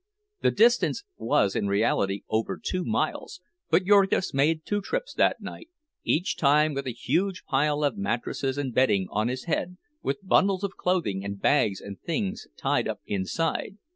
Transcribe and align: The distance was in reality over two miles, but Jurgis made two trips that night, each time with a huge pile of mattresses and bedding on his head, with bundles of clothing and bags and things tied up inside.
The 0.41 0.49
distance 0.49 1.03
was 1.17 1.55
in 1.55 1.67
reality 1.67 2.23
over 2.27 2.57
two 2.57 2.83
miles, 2.83 3.39
but 3.69 3.85
Jurgis 3.85 4.33
made 4.33 4.65
two 4.65 4.81
trips 4.81 5.13
that 5.13 5.41
night, 5.41 5.69
each 6.03 6.35
time 6.37 6.73
with 6.73 6.87
a 6.87 6.91
huge 6.91 7.45
pile 7.45 7.83
of 7.83 7.97
mattresses 7.97 8.57
and 8.57 8.73
bedding 8.73 9.05
on 9.11 9.27
his 9.27 9.43
head, 9.43 9.77
with 10.01 10.17
bundles 10.27 10.63
of 10.63 10.75
clothing 10.75 11.23
and 11.23 11.39
bags 11.39 11.79
and 11.79 12.01
things 12.01 12.47
tied 12.57 12.87
up 12.87 13.01
inside. 13.05 13.77